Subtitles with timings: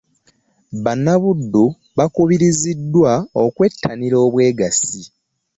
[0.83, 1.63] Bannabuddu
[1.97, 3.11] bakubirizidwa
[3.43, 5.01] okwetanira obweggasi.